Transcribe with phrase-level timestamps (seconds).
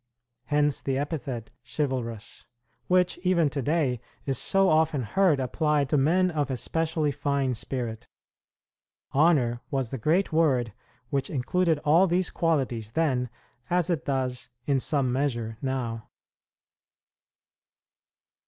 [0.45, 2.47] Hence the epithet, "chivalrous,"
[2.87, 8.07] which, even to day, is so often heard applied to men of especially fine spirit.
[9.11, 10.73] "Honor" was the great word
[11.11, 13.29] which included all these qualities then,
[13.69, 16.09] as it does in some measure now.